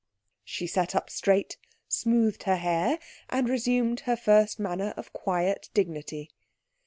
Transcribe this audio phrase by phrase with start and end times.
[0.43, 1.57] She sat up straight,
[1.87, 2.97] smoothed her hair,
[3.29, 6.31] and resumed her first manner of quiet dignity.